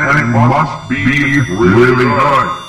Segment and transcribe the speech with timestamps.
[0.00, 1.04] and it must be
[1.50, 2.62] really good.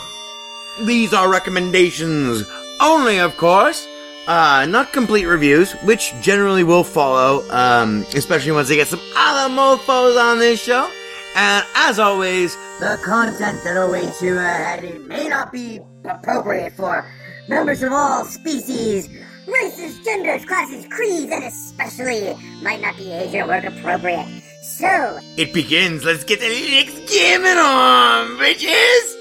[0.86, 2.44] These are recommendations
[2.82, 3.88] only, of course.
[4.28, 9.54] Uh, not complete reviews, which generally will follow, um, especially once they get some other
[9.54, 10.90] mofos on this show.
[11.36, 17.06] And as always, The content that awaits you ahead may not be appropriate for
[17.48, 19.10] members of all species,
[19.48, 24.28] races, genders, classes, creeds, and especially might not be age or work appropriate.
[24.64, 26.04] So, it begins.
[26.04, 29.20] Let's get the Linux gaming on, bitches!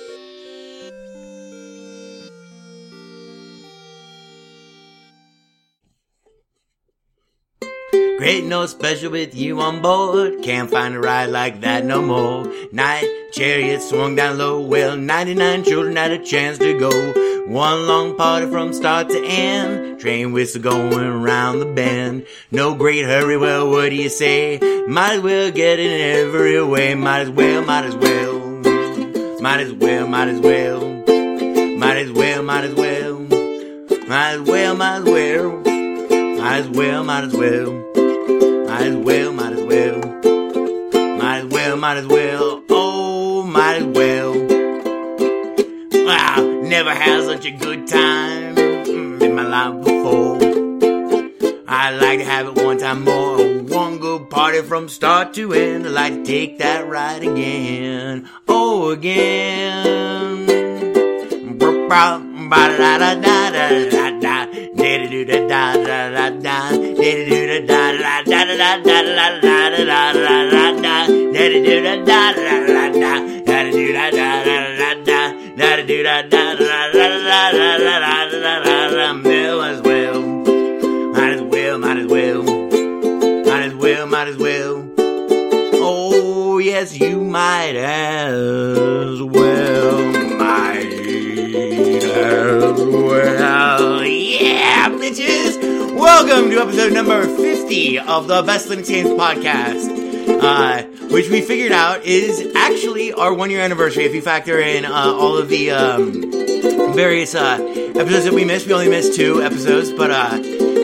[8.19, 10.43] Great, no special with you on board.
[10.45, 12.47] Can't find a ride like that no more.
[12.71, 14.61] Night chariot swung down low.
[14.61, 16.91] Well, 99 children had a chance to go.
[17.47, 20.01] One long party from start to end.
[20.01, 22.27] Train whistle going around the bend.
[22.51, 24.59] No great hurry, well, what do you say?
[24.87, 26.95] Might as well get in every way.
[26.95, 28.39] Might as well, might as well.
[29.41, 30.81] Might as well, might as well.
[31.79, 33.19] Might as well, might as well.
[34.07, 35.61] Might as well, might as well.
[36.39, 37.73] Might as well, might as well.
[38.67, 39.99] Might as well, might as well.
[41.19, 42.52] Might as well, might as well.
[46.73, 50.39] Never had such a good time mm, in my life before.
[51.69, 53.37] I'd like to have it one time more.
[53.65, 55.87] One good party from start to end.
[55.87, 58.27] I'd like to take that ride again.
[58.49, 59.83] Oh, again.
[87.03, 90.87] You might as well, might
[92.05, 94.05] as well.
[94.05, 95.99] Yeah, bitches!
[95.99, 99.89] Welcome to episode number 50 of the Best Linux Games podcast,
[100.43, 104.85] uh, which we figured out is actually our one year anniversary if you factor in
[104.85, 106.31] uh, all of the um,
[106.95, 107.59] various uh,
[107.97, 108.69] episodes that we missed.
[108.69, 110.39] We only missed two episodes, but uh,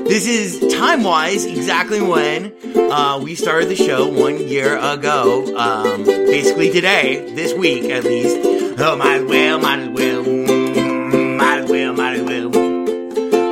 [0.08, 2.52] this is time wise exactly when
[2.90, 5.54] uh, we started the show one year ago.
[5.56, 8.36] Um, basically today, this week at least.
[8.80, 12.48] Oh, might as well, might as well, mm, might as well, might as well,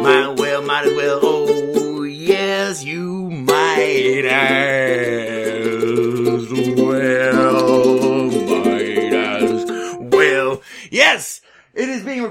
[0.03, 1.21] might as well, might as well.
[1.23, 4.25] Oh, yes, you might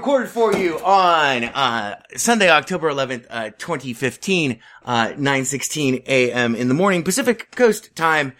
[0.06, 6.54] recorded for you on uh, Sunday, October 11th, uh, 2015, uh, 9:16 a.m.
[6.54, 8.32] in the morning, Pacific Coast time.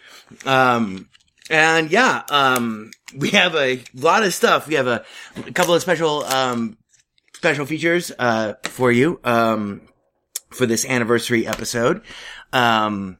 [0.45, 1.09] Um,
[1.49, 4.65] and yeah, um, we have a lot of stuff.
[4.69, 5.03] We have a,
[5.45, 6.77] a couple of special, um,
[7.33, 9.81] special features, uh, for you, um,
[10.51, 12.01] for this anniversary episode.
[12.53, 13.17] Um,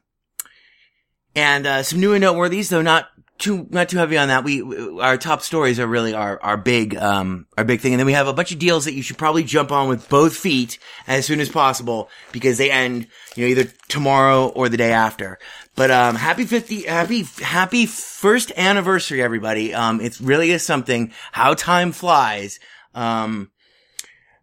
[1.36, 3.08] and, uh, some new and noteworthies, though not
[3.38, 4.44] too, not too heavy on that.
[4.44, 4.62] We,
[5.00, 7.92] our top stories are really our, our big, um, our big thing.
[7.92, 10.08] And then we have a bunch of deals that you should probably jump on with
[10.08, 13.06] both feet as soon as possible because they end,
[13.36, 15.38] you know, either tomorrow or the day after.
[15.74, 19.72] But, um, happy 50, happy, happy first anniversary, everybody.
[19.74, 22.58] Um, it really is something how time flies.
[22.94, 23.50] Um,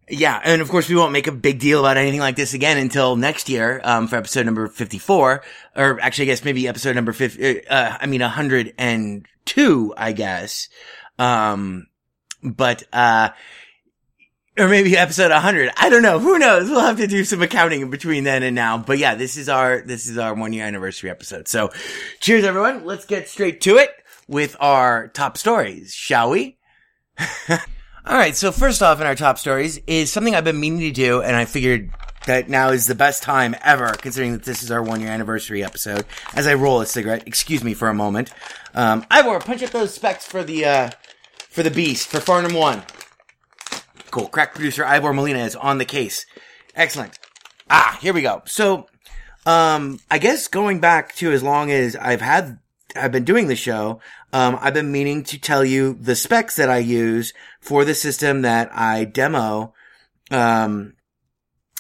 [0.10, 2.78] yeah, and of course we won't make a big deal about anything like this again
[2.78, 5.44] until next year, um, for episode number 54,
[5.76, 10.70] or actually I guess maybe episode number 50, uh, I mean 102, I guess.
[11.18, 11.88] Um,
[12.44, 13.30] but, uh,
[14.58, 15.72] or maybe episode 100.
[15.76, 16.20] I don't know.
[16.20, 16.70] Who knows?
[16.70, 18.78] We'll have to do some accounting in between then and now.
[18.78, 21.48] But yeah, this is our, this is our one year anniversary episode.
[21.48, 21.72] So
[22.20, 22.86] cheers everyone.
[22.86, 23.90] Let's get straight to it
[24.28, 26.58] with our top stories, shall we?
[28.08, 28.36] All right.
[28.36, 31.36] So first off in our top stories is something I've been meaning to do and
[31.36, 31.90] I figured
[32.28, 35.64] that now is the best time ever considering that this is our one year anniversary
[35.64, 36.06] episode
[36.36, 37.28] as I roll a cigarette.
[37.28, 38.32] Excuse me for a moment.
[38.76, 40.90] Um, Ivor, punch up those specs for the, uh,
[41.50, 42.84] for the beast, for Farnham 1.
[44.12, 44.28] Cool.
[44.28, 46.28] Crack producer Ivor Molina is on the case.
[46.76, 47.18] Excellent.
[47.72, 48.44] Ah, here we go.
[48.46, 48.86] So,
[49.48, 52.60] um, I guess going back to as long as I've had,
[52.96, 54.00] I've been doing the show,
[54.34, 58.42] um, I've been meaning to tell you the specs that I use for the system
[58.42, 59.74] that I demo,
[60.32, 60.94] um,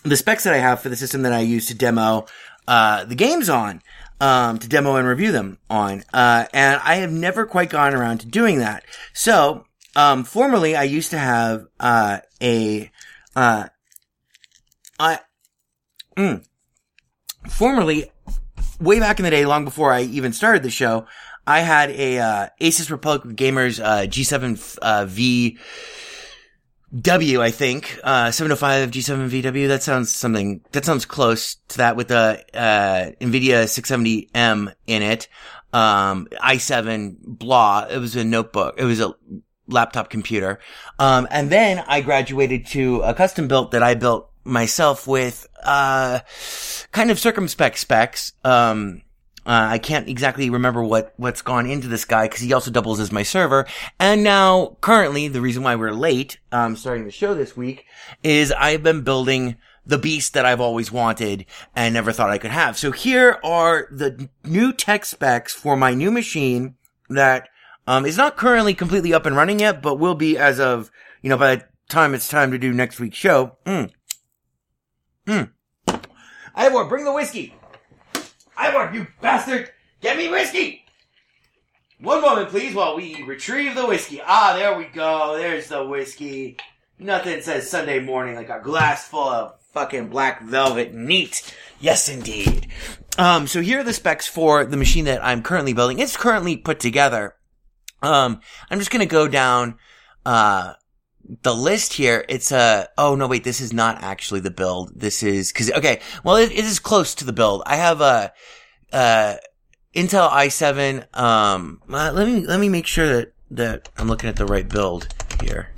[0.04, 2.26] the specs that I have for the system that I use to demo,
[2.68, 3.82] uh, the games on,
[4.22, 6.04] um, to demo and review them on.
[6.14, 8.84] Uh, and I have never quite gone around to doing that.
[9.14, 9.66] So,
[9.96, 12.92] um, formerly I used to have, uh, a,
[13.36, 13.68] uh,
[15.00, 15.20] I,
[16.16, 16.46] mm,
[17.50, 18.12] formerly,
[18.80, 21.06] way back in the day, long before I even started the show,
[21.48, 25.58] I had a, uh, Asus Republic Gamers, uh, G7, uh, V,
[27.02, 29.68] W, I think, uh, 705 G7VW.
[29.68, 35.28] That sounds something, that sounds close to that with the, uh, NVIDIA 670M in it.
[35.74, 37.88] Um, i7 blah.
[37.90, 38.76] It was a notebook.
[38.78, 39.14] It was a
[39.68, 40.60] laptop computer.
[41.00, 46.20] Um, and then I graduated to a custom built that I built myself with, uh,
[46.92, 48.32] kind of circumspect specs.
[48.44, 49.02] Um,
[49.46, 53.00] uh, I can't exactly remember what, what's gone into this guy because he also doubles
[53.00, 53.68] as my server.
[54.00, 57.86] And now, currently, the reason why we're late, um, starting the show this week
[58.24, 61.46] is I've been building the beast that I've always wanted
[61.76, 62.76] and never thought I could have.
[62.76, 66.76] So here are the new tech specs for my new machine
[67.10, 67.50] that,
[67.86, 70.90] um, is not currently completely up and running yet, but will be as of,
[71.22, 73.58] you know, by the time it's time to do next week's show.
[73.68, 73.92] Mm.
[75.28, 75.52] Mm.
[76.56, 77.54] Ivor, bring the whiskey.
[78.58, 79.72] Ivor, you bastard!
[80.02, 80.86] Get me whiskey!
[82.00, 84.22] One moment, please, while we retrieve the whiskey.
[84.24, 85.38] Ah, there we go.
[85.38, 86.58] There's the whiskey.
[87.00, 91.54] Nothing says Sunday morning like a glass full of fucking black velvet neat.
[91.80, 92.68] Yes, indeed.
[93.18, 96.00] Um, so here are the specs for the machine that I'm currently building.
[96.00, 97.36] It's currently put together.
[98.02, 99.78] Um, I'm just gonna go down,
[100.26, 100.74] uh,
[101.42, 104.92] the list here, it's a, oh no, wait, this is not actually the build.
[104.96, 107.64] This is, cause, okay, well, it, it is close to the build.
[107.66, 108.32] I have a,
[108.94, 109.36] uh,
[109.96, 114.36] Intel i7, um, uh, let me, let me make sure that, that I'm looking at
[114.36, 115.08] the right build
[115.42, 115.74] here.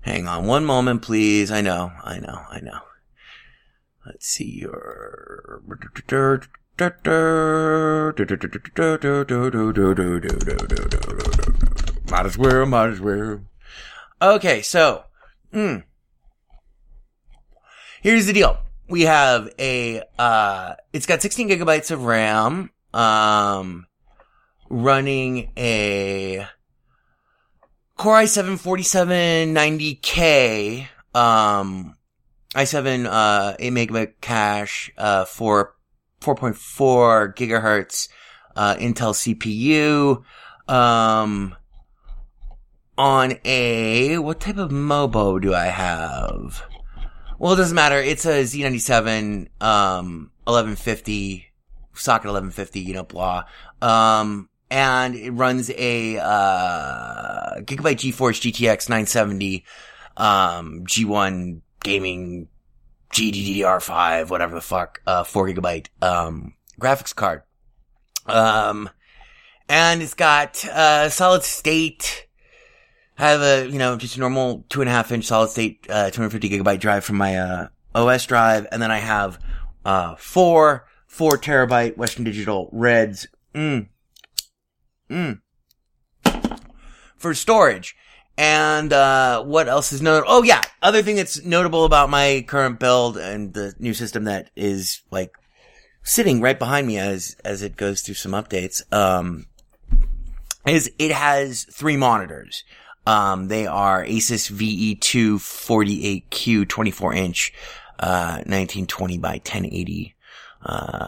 [0.00, 1.50] Hang on one moment, please.
[1.50, 2.80] I know, I know, I know.
[4.06, 5.62] Let's see your,
[12.10, 13.40] might as well, might as well.
[14.20, 15.04] Okay, so,
[15.52, 15.84] mm,
[18.02, 18.58] here's the deal.
[18.88, 23.86] We have a, uh, it's got 16 gigabytes of RAM, um,
[24.68, 26.48] running a
[27.96, 31.94] Core i7 4790K, um,
[32.56, 35.76] i7, uh, 8 megabyte cache, uh, for
[36.20, 38.08] 4.4 gigahertz,
[38.56, 40.24] uh, Intel CPU,
[40.72, 41.54] um,
[42.98, 46.62] on a, what type of MOBO do I have?
[47.38, 47.98] Well, it doesn't matter.
[47.98, 51.46] It's a Z97, um, 1150,
[51.94, 53.44] socket 1150, you know, blah.
[53.80, 59.64] Um, and it runs a, uh, Gigabyte GeForce GTX 970,
[60.16, 62.48] um, G1 gaming
[63.12, 67.42] GDDR5, whatever the fuck, uh, 4 gigabyte, um, graphics card.
[68.26, 68.90] Um,
[69.68, 72.27] and it's got, uh, solid state,
[73.18, 76.10] have a, you know, just a normal two and a half inch solid state, uh,
[76.10, 78.66] 250 gigabyte drive from my, uh, OS drive.
[78.70, 79.38] And then I have,
[79.84, 83.26] uh, four, four terabyte Western Digital Reds.
[83.54, 83.88] Mm.
[85.10, 85.40] Mm.
[87.16, 87.96] For storage.
[88.36, 90.32] And, uh, what else is notable?
[90.32, 94.50] Oh yeah, other thing that's notable about my current build and the new system that
[94.54, 95.32] is like
[96.04, 99.46] sitting right behind me as, as it goes through some updates, um,
[100.68, 102.62] is it has three monitors.
[103.08, 107.54] Um, they are Asus VE2 48Q 24 inch,
[107.98, 110.14] uh, 1920 by 1080,
[110.66, 111.06] uh,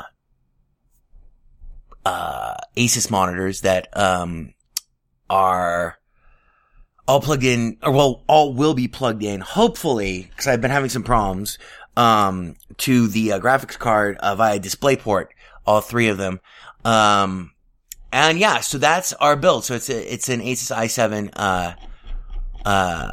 [2.07, 4.55] uh, Asus monitors that, um,
[5.29, 5.99] are
[7.07, 10.89] all plugged in, or well, all will be plugged in, hopefully, because I've been having
[10.89, 11.59] some problems,
[11.99, 15.27] um, to the uh, graphics card uh, via DisplayPort,
[15.67, 16.41] all three of them.
[16.83, 17.53] Um,
[18.11, 19.67] and yeah, so that's our build.
[19.67, 21.75] So it's a, it's an Asus i7, uh,
[22.65, 23.13] uh,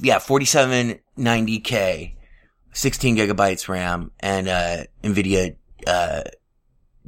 [0.00, 2.14] yeah, 4790K,
[2.72, 5.56] 16 gigabytes RAM, and, uh, NVIDIA,
[5.86, 6.22] uh,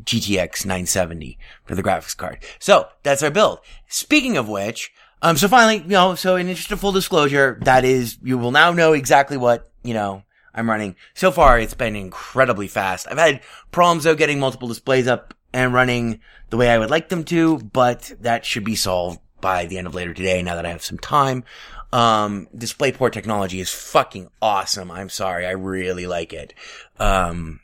[0.03, 2.45] GTX 970 for the graphics card.
[2.59, 3.61] So that's our build.
[3.89, 7.85] Speaking of which, um, so finally, you know, so in interest of full disclosure, that
[7.85, 10.23] is, you will now know exactly what, you know,
[10.55, 10.97] I'm running.
[11.15, 13.07] So far, it's been incredibly fast.
[13.11, 13.41] I've had
[13.73, 17.59] problems though getting multiple displays up and running the way I would like them to,
[17.59, 20.83] but that should be solved by the end of later today now that I have
[20.83, 21.45] some time.
[21.93, 24.91] Um, DisplayPort technology is fucking awesome.
[24.91, 25.45] I'm sorry.
[25.45, 26.55] I really like it.
[26.99, 27.61] Um,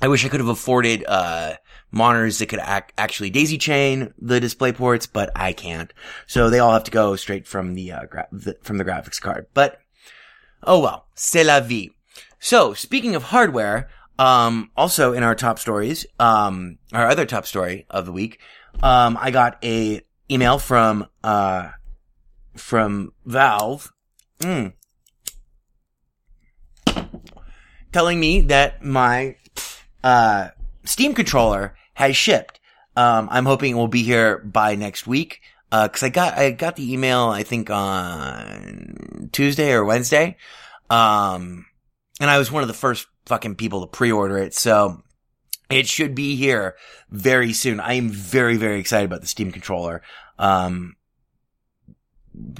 [0.00, 1.56] I wish I could have afforded, uh,
[1.90, 5.92] monitors that could ac- actually daisy chain the display ports, but I can't.
[6.26, 9.20] So they all have to go straight from the, uh, gra- the from the graphics
[9.20, 9.46] card.
[9.52, 9.78] But,
[10.62, 11.90] oh well, c'est la vie.
[12.40, 17.84] So, speaking of hardware, um, also in our top stories, um, our other top story
[17.90, 18.40] of the week,
[18.82, 21.70] um, I got a email from, uh,
[22.56, 23.92] from Valve,
[24.40, 24.72] mm,
[27.92, 29.36] telling me that my,
[30.02, 30.48] uh,
[30.84, 32.60] Steam controller has shipped.
[32.96, 35.40] Um, I'm hoping it will be here by next week.
[35.72, 40.36] Uh, cause I got, I got the email, I think on Tuesday or Wednesday.
[40.90, 41.66] Um,
[42.20, 44.54] and I was one of the first fucking people to pre-order it.
[44.54, 45.02] So
[45.74, 46.76] it should be here
[47.10, 47.80] very soon.
[47.80, 50.02] I am very, very excited about the Steam controller.
[50.38, 50.94] Um,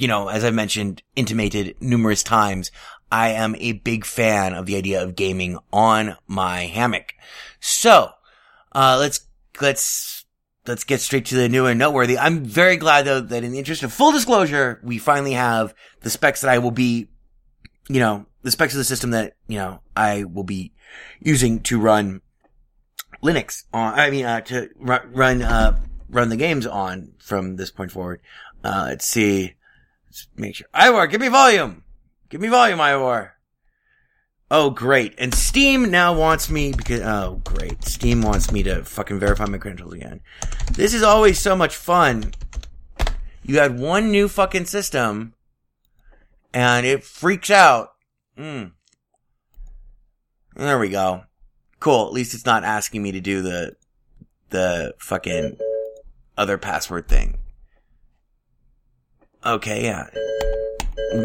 [0.00, 2.72] you know, as I mentioned, intimated numerous times,
[3.12, 7.14] I am a big fan of the idea of gaming on my hammock.
[7.60, 8.10] So,
[8.72, 9.26] uh, let's,
[9.60, 10.24] let's,
[10.66, 12.18] let's get straight to the new and noteworthy.
[12.18, 16.10] I'm very glad though that in the interest of full disclosure, we finally have the
[16.10, 17.08] specs that I will be,
[17.88, 20.72] you know, the specs of the system that, you know, I will be
[21.20, 22.20] using to run
[23.24, 27.70] Linux on, I mean, uh, to run, run, uh, run the games on from this
[27.70, 28.20] point forward.
[28.62, 29.54] Uh, let's see.
[30.06, 30.66] Let's make sure.
[30.74, 31.84] Ivor, give me volume.
[32.28, 33.32] Give me volume, Ivor.
[34.50, 35.14] Oh, great.
[35.18, 37.82] And Steam now wants me because, oh, great.
[37.84, 40.20] Steam wants me to fucking verify my credentials again.
[40.72, 42.32] This is always so much fun.
[43.42, 45.34] You had one new fucking system
[46.52, 47.94] and it freaks out.
[48.38, 48.72] Mm.
[50.56, 51.24] There we go.
[51.84, 52.06] Cool.
[52.06, 53.76] At least it's not asking me to do the,
[54.48, 55.58] the fucking
[56.34, 57.36] other password thing.
[59.44, 60.08] Okay, yeah.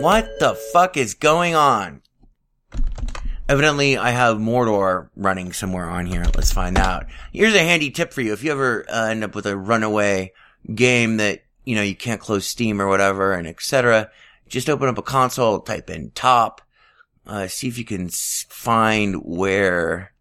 [0.02, 2.02] What the fuck is going on?
[3.48, 6.26] Evidently, I have Mordor running somewhere on here.
[6.36, 7.06] Let's find out.
[7.32, 8.34] Here's a handy tip for you.
[8.34, 10.34] If you ever uh, end up with a runaway
[10.76, 14.12] game that, you know, you can't close Steam or whatever and etc.,
[14.50, 16.62] just open up a console, type in top,
[17.26, 20.12] uh, see if you can find where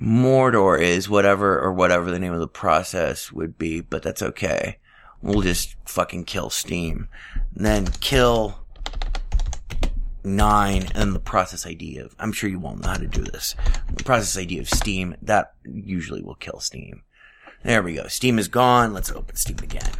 [0.00, 4.78] Mordor is, whatever, or whatever the name of the process would be, but that's okay.
[5.22, 7.08] We'll just fucking kill Steam.
[7.54, 8.58] And then kill
[10.22, 13.54] nine and the process ID of, I'm sure you won't know how to do this.
[13.94, 17.02] The process ID of Steam, that usually will kill Steam.
[17.62, 18.06] There we go.
[18.08, 18.92] Steam is gone.
[18.92, 19.90] Let's open Steam again.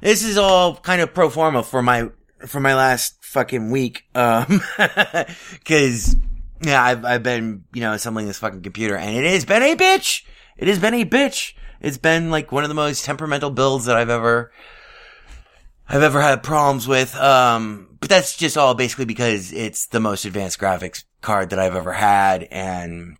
[0.00, 2.10] This is all kind of pro forma for my,
[2.46, 4.04] for my last fucking week.
[4.14, 4.60] Um,
[5.64, 6.16] cause,
[6.62, 9.76] yeah, I've, I've been, you know, assembling this fucking computer and it has been a
[9.76, 10.22] bitch.
[10.56, 11.54] It has been a bitch.
[11.80, 14.52] It's been like one of the most temperamental builds that I've ever,
[15.88, 17.14] I've ever had problems with.
[17.16, 21.76] Um, but that's just all basically because it's the most advanced graphics card that I've
[21.76, 23.18] ever had and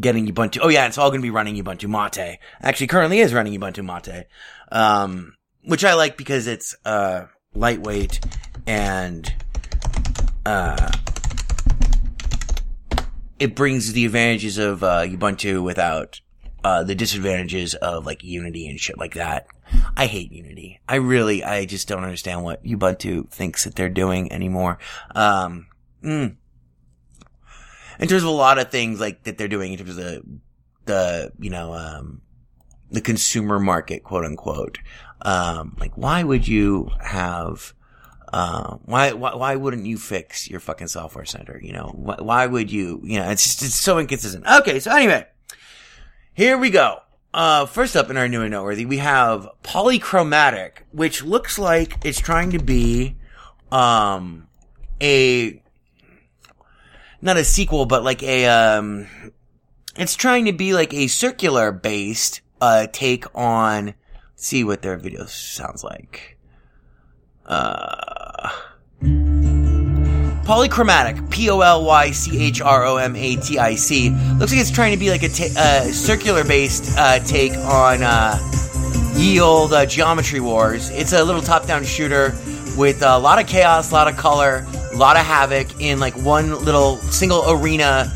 [0.00, 0.60] getting Ubuntu.
[0.62, 2.38] Oh yeah, it's all going to be running Ubuntu Mate.
[2.62, 4.26] Actually, currently is running Ubuntu Mate.
[4.70, 8.20] Um, which I like because it's, uh, lightweight
[8.66, 9.32] and,
[10.46, 10.90] uh,
[13.42, 16.20] it brings the advantages of, uh, Ubuntu without,
[16.62, 19.46] uh, the disadvantages of like Unity and shit like that.
[19.96, 20.80] I hate Unity.
[20.88, 24.78] I really, I just don't understand what Ubuntu thinks that they're doing anymore.
[25.14, 25.66] Um,
[26.04, 26.36] mm.
[27.98, 30.22] in terms of a lot of things like that they're doing in terms of the,
[30.84, 32.22] the, you know, um,
[32.92, 34.78] the consumer market, quote unquote.
[35.22, 37.74] Um, like, why would you have,
[38.32, 41.60] uh, why, why, why wouldn't you fix your fucking software center?
[41.62, 44.46] You know, why, why would you, you know, it's just, it's so inconsistent.
[44.46, 44.80] Okay.
[44.80, 45.26] So anyway,
[46.32, 47.00] here we go.
[47.34, 52.20] Uh, first up in our new and noteworthy, we have Polychromatic, which looks like it's
[52.20, 53.16] trying to be,
[53.70, 54.48] um,
[55.00, 55.62] a,
[57.22, 59.06] not a sequel, but like a, um,
[59.96, 63.94] it's trying to be like a circular based, uh, take on,
[64.36, 66.38] see what their video sounds like.
[67.46, 68.50] Uh,
[70.44, 74.10] Polychromatic, P-O-L-Y-C-H-R-O-M-A-T-I-C.
[74.10, 78.36] Looks like it's trying to be like a uh, circular-based uh, take on uh,
[79.14, 80.90] ye old uh, Geometry Wars.
[80.90, 82.34] It's a little top-down shooter
[82.76, 86.14] with a lot of chaos, a lot of color, a lot of havoc in like
[86.16, 88.10] one little single arena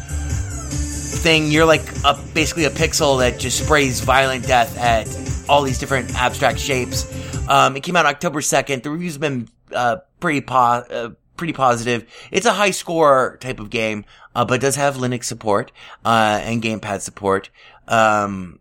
[1.22, 1.50] thing.
[1.50, 5.08] You're like a, basically a pixel that just sprays violent death at
[5.48, 7.04] all these different abstract shapes.
[7.48, 8.82] Um, it came out October 2nd.
[8.82, 12.06] The reviews been uh, pretty po- uh, pretty positive.
[12.30, 15.72] It's a high score type of game, uh, but does have Linux support,
[16.04, 17.50] uh, and gamepad support.
[17.88, 18.58] Um,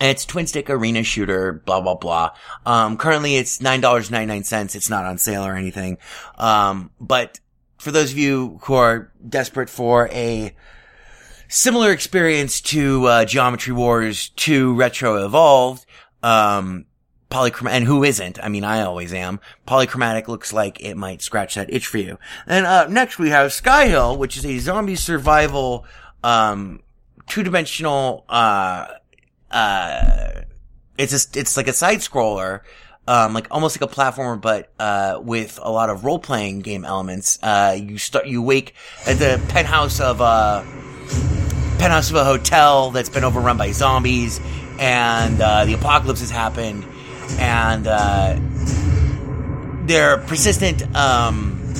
[0.00, 2.30] and it's twin stick arena shooter, blah, blah, blah.
[2.66, 4.74] Um, currently it's $9.99.
[4.74, 5.98] It's not on sale or anything.
[6.36, 7.38] Um, but
[7.78, 10.54] for those of you who are desperate for a
[11.48, 15.86] similar experience to, uh, Geometry Wars 2 Retro Evolved,
[16.24, 16.86] um,
[17.30, 18.42] polychromatic, and who isn't?
[18.42, 19.40] I mean, I always am.
[19.66, 22.18] Polychromatic looks like it might scratch that itch for you.
[22.46, 25.86] And uh, next we have Skyhill, which is a zombie survival,
[26.22, 26.80] um,
[27.26, 28.86] two-dimensional, uh,
[29.50, 30.42] uh,
[30.96, 32.60] it's a, it's like a side scroller,
[33.06, 36.84] um, like almost like a platformer, but uh, with a lot of role playing game
[36.84, 37.38] elements.
[37.42, 38.74] Uh, you start, you wake
[39.06, 40.64] at the penthouse of a
[41.78, 44.40] penthouse of a hotel that's been overrun by zombies,
[44.78, 46.84] and uh, the apocalypse has happened,
[47.38, 48.36] and uh,
[49.86, 51.74] there are persistent um,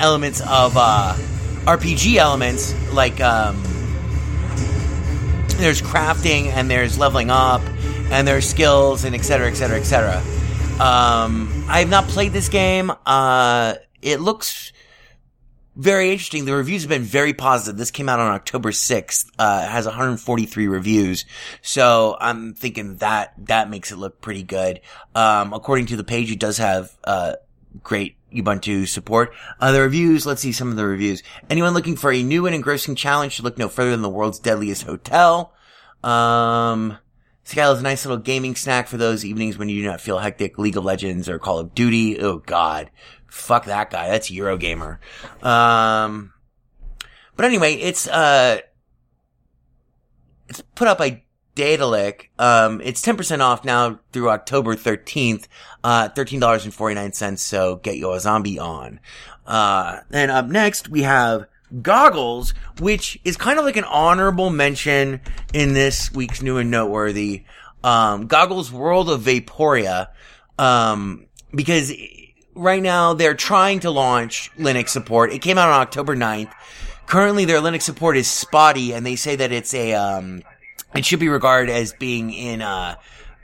[0.00, 1.14] elements of uh,
[1.64, 3.62] RPG elements, like um,
[5.58, 7.62] there's crafting and there's leveling up
[8.10, 10.18] and there's skills and et cetera, et cetera, et cetera.
[10.80, 12.92] Um, I have not played this game.
[13.04, 14.72] Uh, it looks
[15.76, 16.44] very interesting.
[16.46, 17.78] The reviews have been very positive.
[17.78, 19.26] This came out on October 6th.
[19.38, 21.24] Uh, has 143 reviews.
[21.62, 24.80] So I'm thinking that, that makes it look pretty good.
[25.14, 27.34] Um, according to the page, it does have, uh,
[27.82, 29.34] great Ubuntu support.
[29.60, 31.22] Uh, the reviews, let's see some of the reviews.
[31.50, 34.38] Anyone looking for a new and engrossing challenge should look no further than the world's
[34.38, 35.52] deadliest hotel.
[36.02, 36.98] Um,
[37.46, 40.18] Skyhill is a nice little gaming snack for those evenings when you do not feel
[40.18, 40.58] hectic.
[40.58, 42.20] League of Legends or Call of Duty.
[42.20, 42.90] Oh God.
[43.28, 44.08] Fuck that guy.
[44.08, 44.98] That's Eurogamer.
[45.44, 46.32] Um,
[47.36, 48.58] but anyway, it's, uh,
[50.48, 51.22] it's put up by
[51.56, 52.30] Daedalic.
[52.38, 55.48] Um, it's 10% off now through October 13th,
[55.82, 57.38] uh, $13.49.
[57.38, 59.00] So get your zombie on.
[59.46, 61.46] Uh, and up next we have
[61.82, 65.20] Goggles, which is kind of like an honorable mention
[65.52, 67.44] in this week's new and noteworthy.
[67.82, 70.08] Um, Goggles World of Vaporia.
[70.58, 71.92] Um, because
[72.56, 75.32] right now they're trying to launch Linux support.
[75.32, 76.52] It came out on October 9th.
[77.06, 80.42] Currently their Linux support is spotty and they say that it's a, um,
[80.94, 82.96] it should be regarded as being in, uh,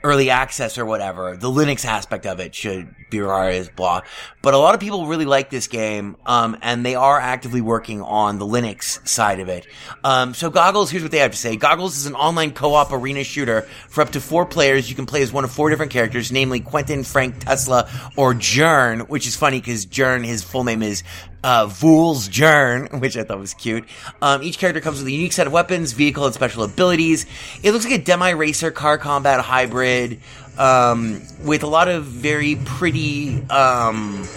[0.03, 1.37] early access or whatever.
[1.37, 4.01] The Linux aspect of it should be regarded blah.
[4.41, 8.01] But a lot of people really like this game, um, and they are actively working
[8.01, 9.65] on the Linux side of it.
[10.03, 11.55] Um, so Goggles, here's what they have to say.
[11.55, 14.89] Goggles is an online co-op arena shooter for up to four players.
[14.89, 19.07] You can play as one of four different characters, namely Quentin, Frank, Tesla, or Jern,
[19.07, 21.03] which is funny because Jern, his full name is
[21.43, 23.85] uh, Vools Jern, which I thought was cute.
[24.21, 27.25] Um, each character comes with a unique set of weapons, vehicle, and special abilities.
[27.61, 30.19] It looks like a demi-racer car combat hybrid,
[30.57, 34.27] um, with a lot of very pretty, um,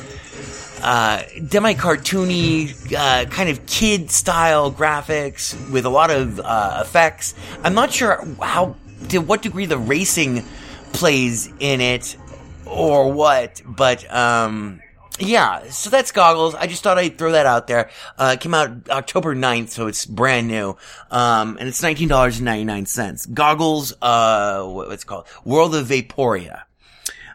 [0.83, 7.35] uh, demi-cartoony, uh, kind of kid-style graphics with a lot of, uh, effects.
[7.63, 8.77] I'm not sure how,
[9.09, 10.45] to what degree the racing
[10.93, 12.17] plays in it,
[12.65, 14.81] or what, but, um,
[15.19, 16.55] yeah, so that's goggles.
[16.55, 17.91] I just thought I'd throw that out there.
[18.19, 20.77] Uh, it came out October 9th, so it's brand new.
[21.11, 23.33] Um, and it's $19.99.
[23.35, 25.27] Goggles, uh, what- what's it called?
[25.45, 26.63] World of Vaporia.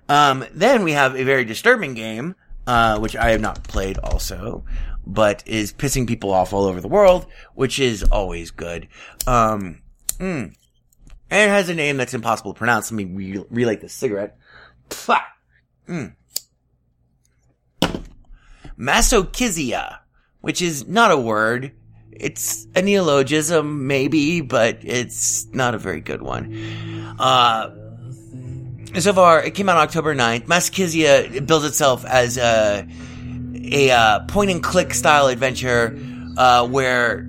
[0.10, 2.36] Um, then we have a very disturbing game,
[2.67, 4.63] uh, which I have not played also,
[5.08, 8.88] but is pissing people off all over the world, which is always good.
[9.26, 9.82] Um,
[10.20, 10.54] mm.
[11.30, 12.91] and it has a name that's impossible to pronounce.
[12.91, 14.38] Let me re- relight this cigarette.
[14.89, 15.22] Pfah.
[15.88, 16.13] Mm.
[18.82, 20.00] Masochisia,
[20.41, 21.72] which is not a word.
[22.12, 27.15] it's a neologism, maybe, but it's not a very good one.
[27.20, 27.70] Uh,
[29.00, 30.48] so far, it came out October 9th.
[30.48, 32.88] Masochisia builds itself as a,
[33.72, 35.98] a uh, point and click style adventure
[36.38, 37.28] uh, where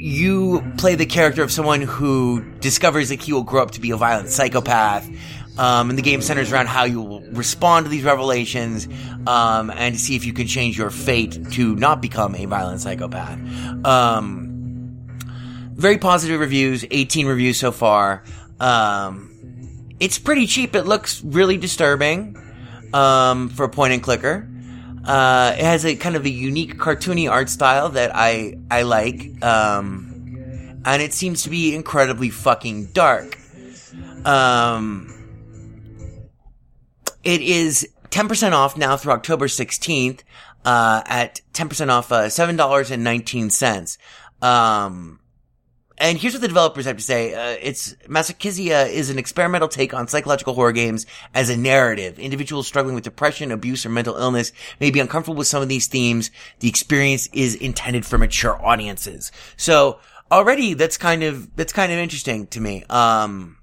[0.00, 3.90] you play the character of someone who discovers that he will grow up to be
[3.90, 5.08] a violent psychopath.
[5.60, 8.88] Um, and the game centers around how you will respond to these revelations
[9.26, 12.80] um, and to see if you can change your fate to not become a violent
[12.80, 13.38] psychopath.
[13.84, 14.96] Um,
[15.72, 18.24] very positive reviews, 18 reviews so far.
[18.58, 20.74] Um, it's pretty cheap.
[20.74, 22.38] It looks really disturbing
[22.94, 24.48] um, for a point and clicker.
[25.04, 29.44] Uh, it has a kind of a unique cartoony art style that I I like,
[29.44, 33.38] um, and it seems to be incredibly fucking dark.
[34.24, 35.19] Um,
[37.24, 40.20] it is 10% off now through October 16th,
[40.64, 43.98] uh, at 10% off, uh, $7.19.
[44.42, 45.20] Um,
[46.00, 47.34] and here's what the developers have to say.
[47.34, 51.04] Uh, it's Masochisia is an experimental take on psychological horror games
[51.34, 52.18] as a narrative.
[52.18, 55.88] Individuals struggling with depression, abuse, or mental illness may be uncomfortable with some of these
[55.88, 56.30] themes.
[56.60, 59.30] The experience is intended for mature audiences.
[59.58, 60.00] So
[60.32, 62.82] already that's kind of, that's kind of interesting to me.
[62.88, 63.58] Um,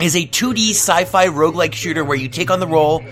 [0.00, 3.04] is a 2D sci-fi roguelike shooter where you take on the role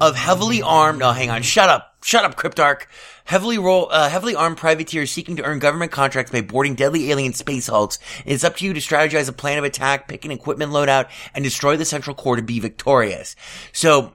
[0.00, 2.86] of heavily armed, oh, hang on, shut up, shut up, Cryptark.
[3.24, 7.32] Heavily role, uh, heavily armed privateers seeking to earn government contracts by boarding deadly alien
[7.32, 7.98] space hulks.
[8.24, 11.44] It's up to you to strategize a plan of attack, pick an equipment loadout, and
[11.44, 13.36] destroy the central core to be victorious.
[13.72, 14.12] So,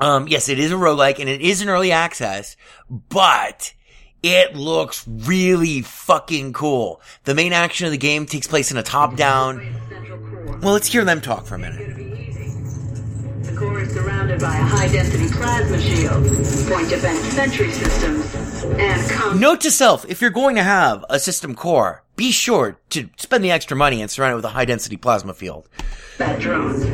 [0.00, 2.56] um, yes, it is a roguelike and it is an early access,
[2.88, 3.72] but
[4.22, 7.00] it looks really fucking cool.
[7.24, 9.58] The main action of the game takes place in a top down.
[10.62, 11.96] Well, let's hear them talk for a minute.
[13.44, 16.24] The core is surrounded by a high-density plasma shield,
[16.68, 18.34] point defense sentry systems,
[18.78, 22.78] and com- Note to self, if you're going to have a system core, be sure
[22.90, 25.68] to spend the extra money and surround it with a high density plasma field.
[26.18, 26.84] combat drones.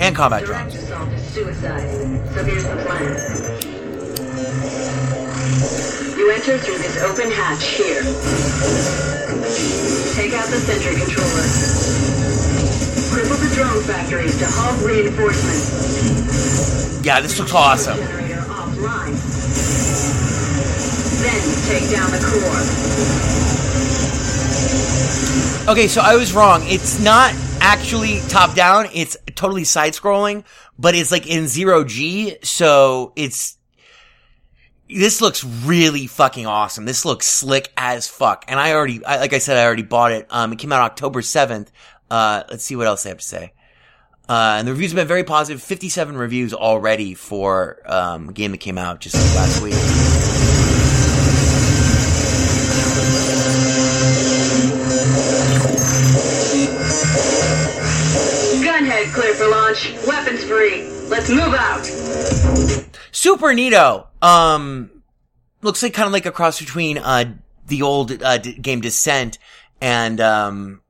[0.00, 1.21] And combat Direct drones.
[1.32, 1.88] Suicide.
[2.34, 3.08] So here's the plan.
[6.18, 8.02] You enter through this open hatch here.
[10.12, 11.46] Take out the sentry controller.
[13.08, 17.00] Cripple the drone factories to halt reinforcements.
[17.02, 17.96] Yeah, this looks awesome.
[17.96, 18.10] Then
[21.64, 22.62] take down the core.
[25.72, 26.62] Okay, so I was wrong.
[26.66, 28.88] It's not actually top down.
[28.92, 30.44] It's totally side scrolling,
[30.78, 32.36] but it's like in zero G.
[32.42, 33.56] So it's,
[34.88, 36.84] this looks really fucking awesome.
[36.84, 38.44] This looks slick as fuck.
[38.48, 40.26] And I already, I, like I said, I already bought it.
[40.28, 41.68] Um, it came out October 7th.
[42.10, 43.52] Uh, let's see what else they have to say.
[44.28, 45.62] Uh, and the reviews have been very positive.
[45.62, 50.41] 57 reviews already for, um, a game that came out just like last week.
[59.32, 59.92] Clear for launch.
[60.06, 60.82] Weapons free.
[61.08, 61.84] Let's move out.
[63.12, 64.06] Super neato.
[64.20, 64.90] Um,
[65.62, 69.38] looks like kind of like a cross between uh the old uh, d- game Descent
[69.80, 70.82] and um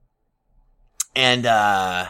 [1.15, 2.09] and uh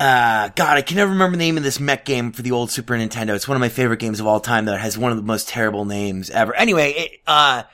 [0.00, 2.70] uh God, I can never remember the name of this mech game for the old
[2.70, 3.34] Super Nintendo.
[3.34, 5.48] It's one of my favorite games of all time that has one of the most
[5.48, 6.54] terrible names ever.
[6.54, 7.64] Anyway, it uh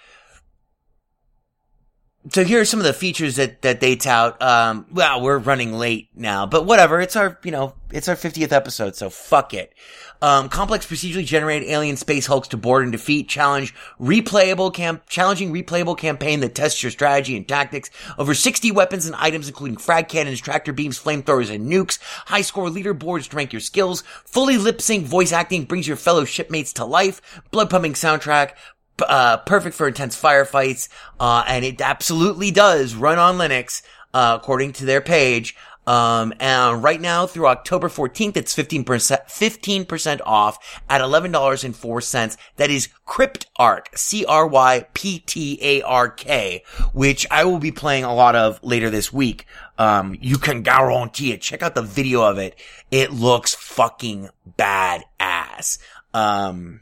[2.31, 4.41] so here are some of the features that, that they tout.
[4.41, 7.01] Um, well, we're running late now, but whatever.
[7.01, 9.75] It's our, you know, it's our 50th episode, so fuck it.
[10.23, 13.29] Um, complex procedurally generated alien space hulks to board and defeat.
[13.29, 17.91] Challenge replayable camp, challenging replayable campaign that tests your strategy and tactics.
[18.17, 21.99] Over 60 weapons and items, including frag cannons, tractor beams, flamethrowers, and nukes.
[22.27, 24.03] High score leaderboards to rank your skills.
[24.25, 27.21] Fully lip sync voice acting brings your fellow shipmates to life.
[27.51, 28.53] Blood pumping soundtrack
[29.02, 34.72] uh, perfect for intense firefights, uh, and it absolutely does run on Linux, uh, according
[34.74, 35.57] to their page.
[35.87, 42.37] Um, and right now through October 14th, it's 15%, 15% off at $11.04.
[42.57, 44.54] That is Cryptark, C-R-Y-P-T-A-R-K,
[46.92, 49.46] which I will be playing a lot of later this week.
[49.76, 51.42] Um, you can guarantee it.
[51.42, 52.59] Check out the video of it.
[52.90, 55.78] It looks fucking badass.
[56.14, 56.80] Um,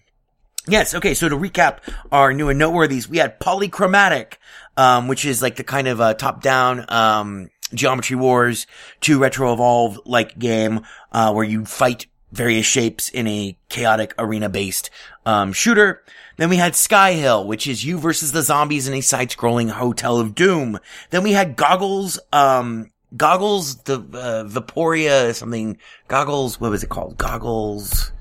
[0.69, 0.95] Yes.
[0.95, 1.15] Okay.
[1.15, 1.79] So to recap
[2.11, 4.35] our new and noteworthies, we had Polychromatic,
[4.77, 8.67] um, which is like the kind of uh, top-down um, Geometry Wars
[9.01, 14.91] 2 Retro Evolve like game uh, where you fight various shapes in a chaotic arena-based
[15.27, 16.03] um, shooter.
[16.39, 20.19] Then we had Sky Hill, which is you versus the zombies in a side-scrolling Hotel
[20.19, 20.79] of Doom.
[21.11, 25.77] Then we had Goggles, um, Goggles, the uh, Vaporia, something.
[26.09, 26.59] Goggles.
[26.59, 27.19] What was it called?
[27.19, 28.13] Goggles.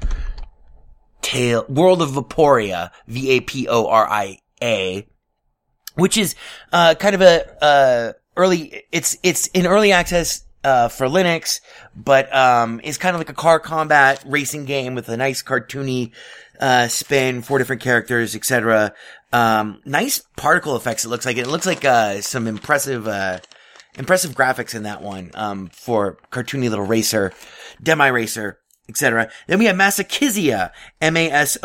[1.22, 5.08] Tale, World of Vaporia, V-A-P-O-R-I-A,
[5.96, 6.36] which is,
[6.72, 11.60] uh, kind of a, uh, early, it's, it's in early access, uh, for Linux,
[11.96, 16.12] but, um, it's kind of like a car combat racing game with a nice cartoony,
[16.60, 18.94] uh, spin, four different characters, etc.
[19.34, 21.38] Um, nice particle effects, it looks like.
[21.38, 23.40] It looks like, uh, some impressive, uh,
[23.98, 27.34] impressive graphics in that one, um, for cartoony little racer,
[27.82, 28.61] demi racer
[28.92, 29.30] etc.
[29.48, 31.58] Then we have Masochisia, M-A-S-O-C-H-I-S-I-A,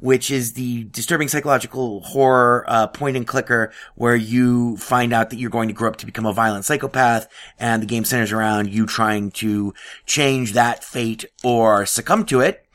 [0.00, 5.36] which is the disturbing psychological horror, uh, point and clicker where you find out that
[5.36, 8.68] you're going to grow up to become a violent psychopath and the game centers around
[8.68, 9.72] you trying to
[10.06, 12.66] change that fate or succumb to it.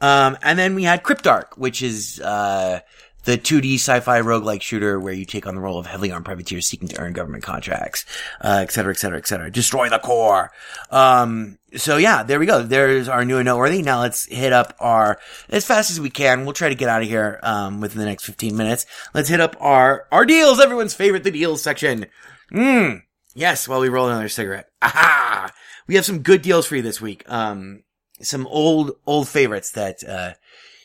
[0.00, 2.80] Um, and then we had Cryptark, which is, uh,
[3.24, 6.66] the 2D sci-fi roguelike shooter where you take on the role of heavily armed privateers
[6.66, 8.04] seeking to earn government contracts,
[8.40, 9.50] uh, et cetera, et cetera, et cetera.
[9.50, 10.50] Destroy the core.
[10.90, 12.62] Um, so yeah, there we go.
[12.62, 13.82] There's our new and noteworthy.
[13.82, 16.44] Now let's hit up our, as fast as we can.
[16.44, 18.86] We'll try to get out of here, um, within the next 15 minutes.
[19.14, 22.06] Let's hit up our, our deals, everyone's favorite, the deals section.
[22.52, 23.02] Mmm.
[23.34, 24.68] Yes, while we roll another cigarette.
[24.80, 25.50] Aha!
[25.88, 27.24] We have some good deals for you this week.
[27.26, 27.82] Um,
[28.20, 30.34] some old, old favorites that, uh,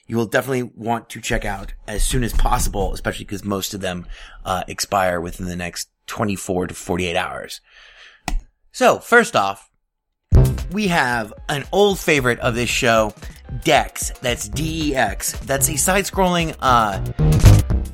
[0.10, 3.80] you will definitely want to check out as soon as possible, especially because most of
[3.80, 4.08] them
[4.44, 7.62] uh, expire within the next 24 to 48 hours.
[8.72, 9.70] So, first off,
[10.72, 13.14] we have an old favorite of this show,
[13.64, 14.10] Dex.
[14.22, 15.34] That's D-E-X.
[15.42, 17.00] That's a side-scrolling, uh,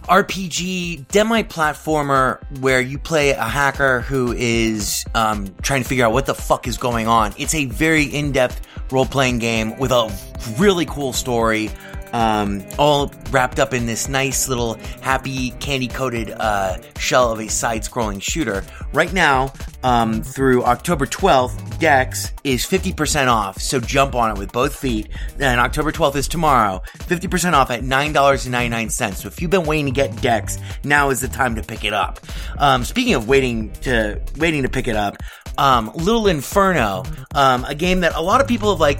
[0.07, 6.27] RPG demi-platformer where you play a hacker who is, um, trying to figure out what
[6.27, 7.33] the fuck is going on.
[7.37, 10.09] It's a very in-depth role-playing game with a
[10.57, 11.71] really cool story
[12.15, 17.49] um, all wrapped up in this nice little happy candy coated uh, shell of a
[17.49, 18.63] side scrolling shooter.
[18.93, 19.51] Right now,
[19.83, 25.09] um, through October 12th, Dex is 50% off, so jump on it with both feet.
[25.39, 29.15] And October 12th is tomorrow, 50% off at $9.99.
[29.15, 31.91] So if you've been waiting to get Dex, now is the time to pick it
[31.91, 32.21] up.
[32.57, 35.17] Um, speaking of waiting to, waiting to pick it up,
[35.57, 38.99] um, Little Inferno, um, a game that a lot of people have like,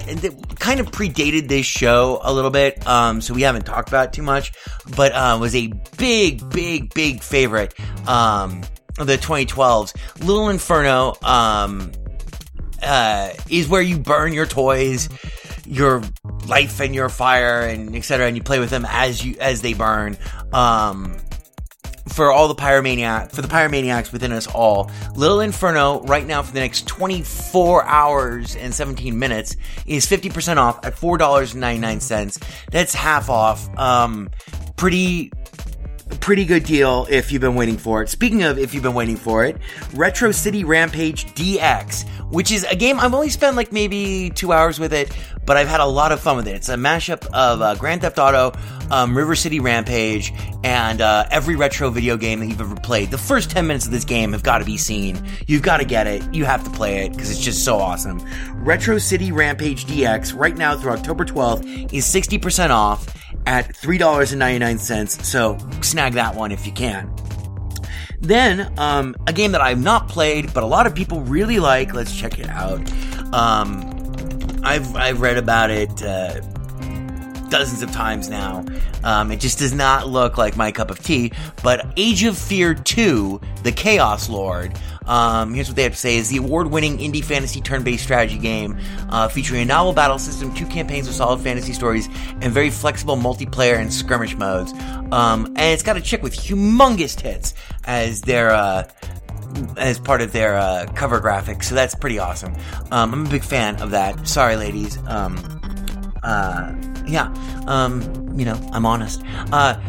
[0.58, 4.12] kind of predated this show a little bit, um, so we haven't talked about it
[4.12, 4.52] too much,
[4.96, 7.74] but, uh, was a big, big, big favorite,
[8.08, 8.62] um,
[8.98, 9.94] of the 2012s.
[10.20, 11.92] Little Inferno, um,
[12.82, 15.08] uh, is where you burn your toys,
[15.66, 16.02] your
[16.46, 18.26] life and your fire and etc.
[18.26, 20.16] and you play with them as you, as they burn.
[20.52, 21.16] Um,
[22.08, 24.90] for all the pyromaniac for the pyromaniacs within us all.
[25.14, 30.84] Little Inferno right now for the next 24 hours and 17 minutes is 50% off
[30.84, 32.70] at $4.99.
[32.70, 33.68] That's half off.
[33.78, 34.30] Um
[34.76, 35.32] pretty
[36.20, 38.08] pretty good deal if you've been waiting for it.
[38.08, 39.58] Speaking of if you've been waiting for it,
[39.94, 44.78] Retro City Rampage DX, which is a game I've only spent like maybe two hours
[44.78, 46.54] with it, but I've had a lot of fun with it.
[46.56, 48.52] It's a mashup of uh, Grand Theft Auto,
[48.90, 50.32] um, River City Rampage,
[50.64, 53.10] and uh, every retro video game that you've ever played.
[53.10, 55.20] The first 10 minutes of this game have got to be seen.
[55.46, 56.22] You've got to get it.
[56.34, 58.20] You have to play it because it's just so awesome.
[58.54, 63.06] Retro City Rampage DX, right now through October 12th, is 60% off
[63.46, 65.08] at $3.99.
[65.24, 67.14] So snag that one if you can.
[68.20, 71.94] Then, um, a game that I've not played, but a lot of people really like.
[71.94, 72.80] Let's check it out.
[73.32, 73.92] Um,
[74.62, 76.40] I've I've read about it uh,
[77.50, 78.64] dozens of times now.
[79.04, 81.32] Um, it just does not look like my cup of tea.
[81.62, 84.78] But Age of Fear 2, The Chaos Lord.
[85.06, 88.76] Um, here's what they have to say: is the award-winning indie fantasy turn-based strategy game
[89.08, 92.08] uh, featuring a novel battle system, two campaigns with solid fantasy stories,
[92.40, 94.72] and very flexible multiplayer and skirmish modes.
[95.12, 97.54] Um, and it's got a chick with humongous tits
[97.84, 98.88] as their uh,
[99.76, 102.54] as part of their uh, cover graphics, so that's pretty awesome.
[102.90, 104.26] Um, I'm a big fan of that.
[104.26, 104.98] Sorry, ladies.
[107.06, 107.32] Yeah.
[107.66, 109.22] Um, you know, I'm honest.
[109.52, 109.80] Uh,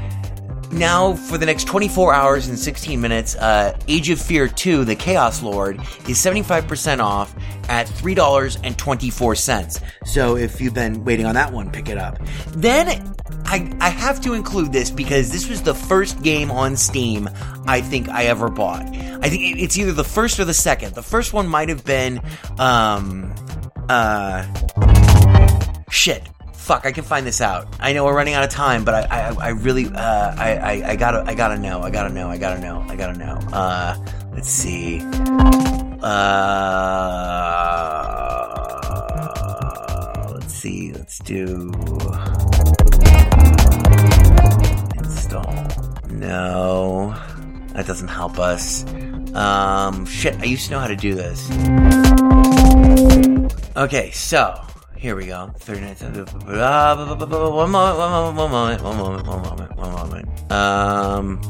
[0.72, 4.96] now for the next 24 hours and 16 minutes, uh, Age of Fear 2, The
[4.96, 7.34] Chaos Lord, is 75% off
[7.70, 9.84] at $3.24.
[10.06, 12.20] So if you've been waiting on that one, pick it up.
[12.50, 17.30] Then I, I have to include this because this was the first game on Steam
[17.66, 18.84] I think I ever bought.
[18.84, 20.96] I think it's either the first or the second.
[20.96, 22.22] The first one might have been,
[22.60, 23.34] um,
[23.90, 24.46] uh,
[25.90, 26.28] shit.
[26.68, 27.74] Fuck, I can find this out.
[27.80, 30.90] I know we're running out of time, but I, I, I really, uh, I, I,
[30.90, 31.82] I gotta, I gotta know.
[31.82, 32.28] I gotta know.
[32.28, 32.86] I gotta know.
[32.90, 33.40] I gotta know.
[33.54, 33.96] Uh,
[34.34, 35.00] let's see.
[35.00, 36.02] Uh,
[40.34, 40.92] let's see.
[40.92, 41.72] Let's do
[44.98, 45.68] install.
[46.10, 47.16] No,
[47.76, 48.86] that doesn't help us.
[49.34, 50.36] Um, shit.
[50.42, 51.50] I used to know how to do this.
[53.78, 54.67] Okay, so
[54.98, 55.52] here we go.
[55.60, 56.02] 30 minutes.
[56.02, 60.52] One moment, one moment, one moment, one moment, one moment, one moment.
[60.52, 61.42] Um.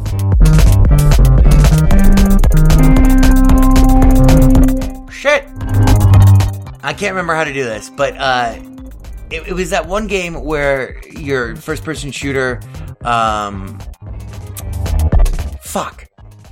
[5.10, 5.46] Shit!
[6.84, 8.60] I can't remember how to do this, but uh,
[9.32, 12.62] it, it was that one game where your first person shooter.
[13.02, 13.80] Um.
[15.62, 16.08] Fuck.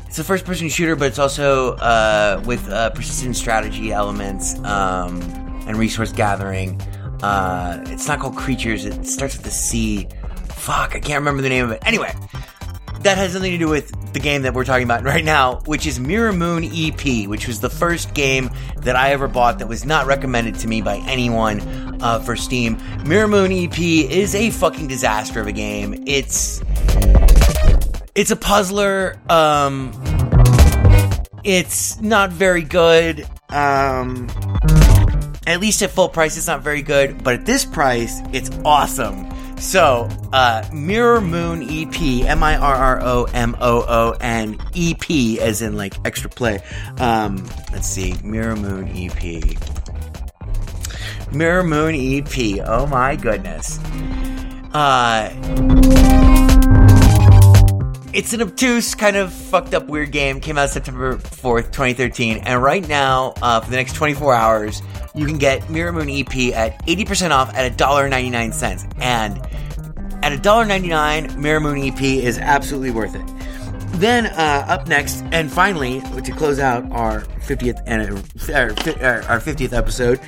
[0.07, 5.44] It's a first person shooter, but it's also uh, with uh, persistent strategy elements um,
[5.67, 6.79] and resource gathering.
[7.21, 10.07] Uh, it's not called Creatures, it starts with a C.
[10.47, 11.81] Fuck, I can't remember the name of it.
[11.85, 12.13] Anyway,
[13.01, 15.85] that has nothing to do with the game that we're talking about right now, which
[15.85, 19.85] is Mirror Moon EP, which was the first game that I ever bought that was
[19.85, 21.61] not recommended to me by anyone
[22.01, 22.77] uh, for Steam.
[23.05, 26.03] Mirror Moon EP is a fucking disaster of a game.
[26.07, 26.61] It's
[28.15, 29.19] it's a puzzler.
[29.29, 29.91] Um,
[31.43, 33.27] it's not very good.
[33.49, 34.27] Um,
[35.47, 37.23] at least at full price, it's not very good.
[37.23, 39.29] But at this price, it's awesome.
[39.57, 45.39] So, uh, Mirror Moon EP, M I R R O M O O N EP,
[45.39, 46.59] as in like extra play.
[46.97, 49.57] Um, let's see, Mirror Moon EP.
[51.33, 52.67] Mirror Moon EP.
[52.67, 53.79] Oh my goodness.
[54.73, 55.31] Uh,
[58.13, 60.39] it's an obtuse, kind of fucked up, weird game.
[60.39, 62.37] Came out September 4th, 2013.
[62.39, 64.81] And right now, uh, for the next 24 hours,
[65.15, 68.93] you can get Mirror Moon EP at 80% off at $1.99.
[68.99, 69.37] And
[70.23, 73.25] at $1.99, Mirror Moon EP is absolutely worth it.
[73.99, 78.01] Then, uh, up next, and finally, to close out our 50th, and
[78.53, 78.63] our,
[79.01, 80.19] our our 50th episode,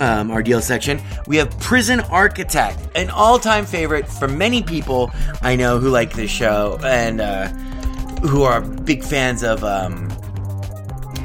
[0.00, 5.10] um, our deal section, we have Prison Architect, an all-time favorite for many people
[5.42, 7.48] I know who like this show and uh,
[8.26, 10.08] who are big fans of um,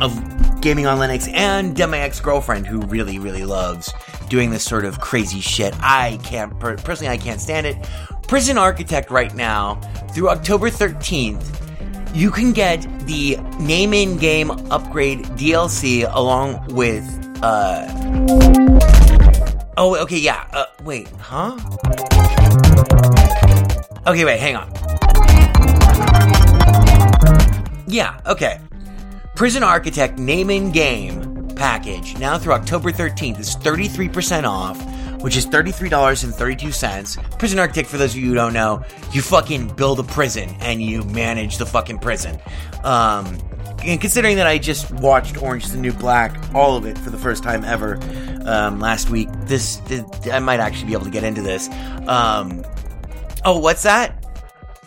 [0.02, 3.94] of gaming on Linux, and my ex-girlfriend who really, really loves
[4.30, 5.74] doing this sort of crazy shit.
[5.80, 7.78] I can't personally, I can't stand it.
[8.28, 9.76] Prison Architect right now
[10.14, 11.56] through October 13th
[12.16, 17.04] you can get the name in game upgrade DLC along with
[17.44, 17.86] uh
[19.78, 20.48] Oh, okay, yeah.
[20.54, 21.58] Uh wait, huh?
[24.08, 24.72] Okay, wait, hang on.
[27.88, 28.62] Yeah, okay.
[29.36, 34.82] Prison Architect name in game package now through October 13th is 33% off,
[35.22, 37.38] which is $33.32.
[37.38, 40.82] Prison Architect, for those of you who don't know, you fucking build a prison and
[40.82, 42.40] you manage the fucking prison.
[42.86, 43.38] Um,
[43.84, 47.10] and considering that I just watched Orange is the New Black, all of it for
[47.10, 48.00] the first time ever
[48.46, 51.68] um, last week, this, this I might actually be able to get into this.
[52.08, 52.64] Um,
[53.44, 54.26] oh, what's that?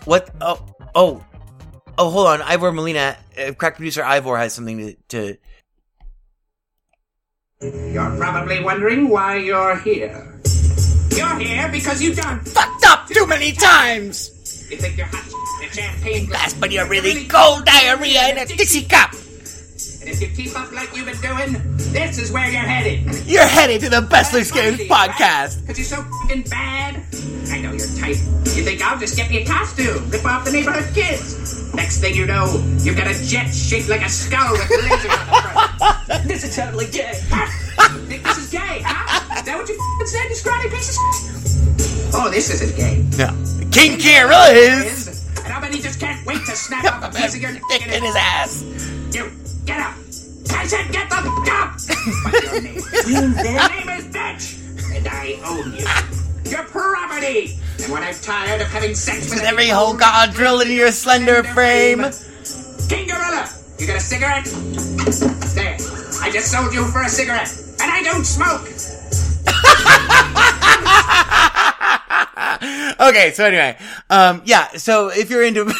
[0.06, 0.30] What?
[0.40, 1.22] Oh, oh,
[1.98, 2.40] oh, hold on.
[2.42, 3.16] Ivor Molina,
[3.56, 5.36] crack producer Ivor has something to, to.
[7.60, 10.40] You're probably wondering why you're here.
[11.16, 12.40] You're here because you've done.
[12.40, 14.30] Fucked up too many times!
[14.70, 15.24] You think you're hot
[15.60, 19.10] a champagne glass, but you're really cold diarrhea in a Dixie cup!
[20.00, 23.26] And if you keep up like you've been doing, this is where you're headed.
[23.26, 25.60] You're headed to the Best Linux Games podcast!
[25.60, 27.02] Because you're so fucking bad.
[27.50, 28.16] I know you're tight.
[28.54, 31.74] You think I'll just get me a costume, rip off the neighborhood kids.
[31.74, 32.46] Next thing you know,
[32.78, 36.24] you've got a jet shaped like a skull with lasers on the front.
[36.28, 37.12] this is totally gay.
[38.08, 39.34] Think this is gay, huh?
[39.38, 42.14] Is that what you f***ing said, you scrawny piece of shit?
[42.14, 43.04] Oh, this isn't gay.
[43.18, 43.28] No.
[43.70, 45.08] King Kira is!
[45.08, 47.52] Is, and I bet he just can't wait to snap off a piece of your
[47.68, 48.64] Dick in his ass!
[49.68, 49.94] Get up!
[50.48, 51.72] I said get the f- up!
[52.24, 52.80] What's your name?
[53.04, 54.96] your name is Bitch!
[54.96, 56.50] And I own you.
[56.50, 57.58] Your property!
[57.82, 60.90] And when I'm tired of having sex with With every hole god drilled into your
[60.90, 61.98] slender frame!
[62.88, 63.46] King Gorilla,
[63.78, 64.46] you got a cigarette?
[65.54, 65.76] There.
[66.22, 67.54] I just sold you for a cigarette.
[67.82, 68.97] And I don't smoke!
[73.00, 73.76] Okay, so anyway,
[74.10, 75.62] um, yeah, so if you're into,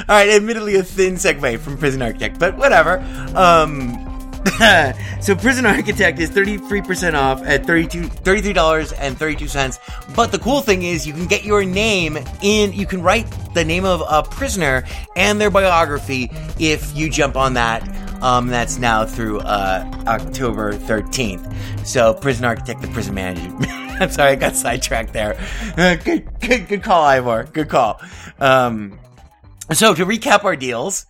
[0.00, 2.98] alright, admittedly a thin segue from Prison Architect, but whatever.
[3.34, 4.06] Um,
[5.20, 10.14] so Prison Architect is 33% off at 32 $33.32.
[10.14, 13.64] But the cool thing is you can get your name in, you can write the
[13.64, 17.86] name of a prisoner and their biography if you jump on that.
[18.22, 21.86] Um, that's now through, uh, October 13th.
[21.86, 23.50] So Prison Architect, the prison manager.
[24.02, 25.38] I'm sorry, I got sidetracked there.
[25.76, 27.44] Uh, good, good, good call, Ivor.
[27.52, 28.00] Good call.
[28.38, 28.98] Um,
[29.72, 31.04] so to recap our deals,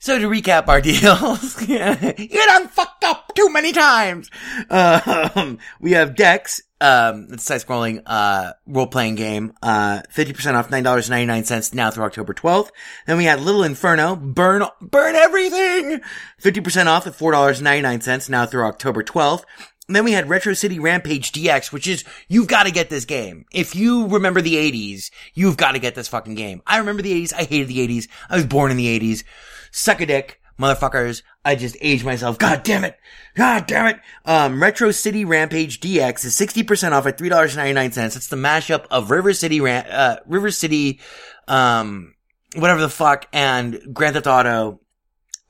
[0.00, 4.28] so to recap our deals, you done fucked up too many times.
[4.68, 11.72] Um, we have Dex, um, it's a side-scrolling, uh, role-playing game, uh, 50% off, $9.99
[11.72, 12.70] now through October 12th.
[13.06, 16.00] Then we had Little Inferno, burn, burn everything!
[16.42, 19.44] 50% off at $4.99 now through October 12th.
[19.88, 23.46] Then we had Retro City Rampage DX, which is, you've got to get this game.
[23.52, 26.62] If you remember the 80s, you've got to get this fucking game.
[26.66, 27.32] I remember the 80s.
[27.32, 28.08] I hated the 80s.
[28.28, 29.24] I was born in the 80s.
[29.70, 31.22] Suck a dick, motherfuckers.
[31.42, 32.36] I just aged myself.
[32.38, 32.98] God damn it.
[33.34, 34.00] God damn it.
[34.26, 38.16] Um, Retro City Rampage DX is 60% off at $3.99.
[38.16, 41.00] It's the mashup of River City, Ram- uh, River City,
[41.46, 42.14] um,
[42.56, 44.80] whatever the fuck and Grand Theft Auto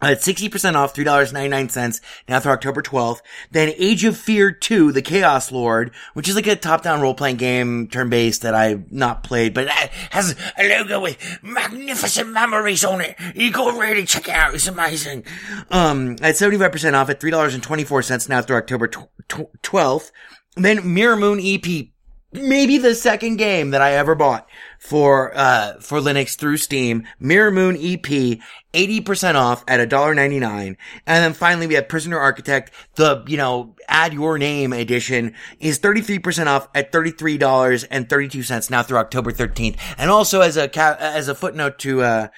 [0.03, 3.20] it's 60% off, $3.99 now through October 12th.
[3.51, 7.88] Then Age of Fear 2, The Chaos Lord, which is like a top-down role-playing game,
[7.88, 9.70] turn-based that I've not played, but it
[10.11, 13.16] has a logo with magnificent memories on it.
[13.34, 14.55] You go really check it out.
[14.55, 15.24] It's amazing.
[15.70, 20.12] Um, at 75% off at $3.24 now through October tw- tw- 12th.
[20.57, 21.88] Then Mirror Moon EP,
[22.33, 24.49] maybe the second game that I ever bought
[24.79, 27.05] for, uh, for Linux through Steam.
[27.18, 28.39] Mirror Moon EP,
[28.74, 30.66] 80% off at $1.99.
[30.66, 30.76] And
[31.07, 36.47] then finally we have Prisoner Architect, the, you know, add your name edition is 33%
[36.47, 39.76] off at $33.32 now through October 13th.
[39.97, 42.29] And also as a, ca- as a footnote to, uh,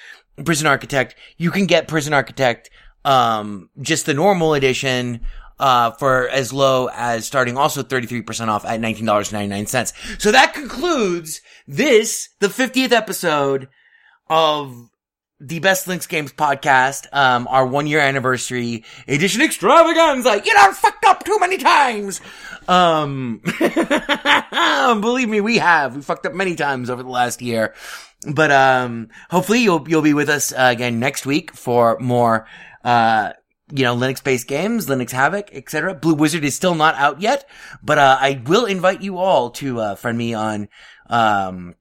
[0.44, 2.70] Prison Architect, you can get Prison Architect,
[3.04, 5.20] um, just the normal edition,
[5.60, 10.20] uh, for as low as starting also 33% off at $19.99.
[10.20, 13.68] So that concludes this, the 50th episode
[14.28, 14.88] of
[15.38, 20.42] the Best Linux Games podcast, um, our one year anniversary edition extravaganza.
[20.44, 22.22] You done fucked up too many times.
[22.66, 23.42] Um,
[25.00, 25.94] believe me, we have.
[25.94, 27.74] We fucked up many times over the last year.
[28.30, 32.46] But, um, hopefully you'll, you'll be with us uh, again next week for more,
[32.84, 33.32] uh,
[33.72, 35.94] you know, Linux-based games, Linux Havoc, etc.
[35.94, 37.48] Blue Wizard is still not out yet,
[37.82, 40.68] but, uh, I will invite you all to, uh, friend me on,
[41.08, 41.74] um,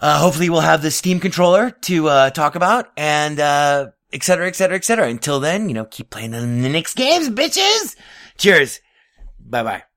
[0.00, 4.46] uh, hopefully we'll have the Steam controller to, uh, talk about and, uh, et cetera,
[4.46, 5.06] et cetera, et cetera.
[5.06, 7.94] Until then, you know, keep playing the next games, bitches!
[8.38, 8.80] Cheers!
[9.38, 9.87] Bye bye.